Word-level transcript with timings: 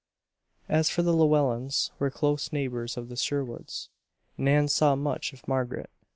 As 0.67 0.95
the 0.95 1.13
Llewellens 1.13 1.91
were 1.99 2.09
close 2.09 2.51
neighbors 2.51 2.97
of 2.97 3.07
the 3.07 3.15
Sherwoods, 3.15 3.89
Nan 4.35 4.67
saw 4.67 4.95
much 4.95 5.31
of 5.31 5.47
Margaret. 5.47 5.91